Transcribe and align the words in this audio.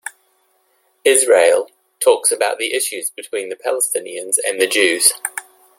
"Israel" 1.05 1.69
talks 1.99 2.31
about 2.31 2.57
the 2.57 2.73
issues 2.73 3.11
between 3.11 3.49
the 3.49 3.55
Palestinians 3.55 4.37
and 4.47 4.59
the 4.59 4.65
Jews. 4.65 5.13